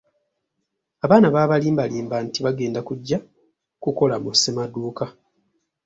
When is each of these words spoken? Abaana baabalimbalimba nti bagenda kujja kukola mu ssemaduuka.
Abaana 1.05 1.27
baabalimbalimba 1.35 2.15
nti 2.25 2.39
bagenda 2.45 2.79
kujja 2.87 3.17
kukola 3.83 4.15
mu 4.23 4.31
ssemaduuka. 4.35 5.05